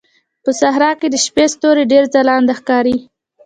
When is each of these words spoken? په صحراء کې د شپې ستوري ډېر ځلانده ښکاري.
په 0.43 0.51
صحراء 0.59 0.95
کې 0.99 1.07
د 1.11 1.15
شپې 1.25 1.45
ستوري 1.53 1.83
ډېر 1.91 2.03
ځلانده 2.13 2.53
ښکاري. 2.59 2.97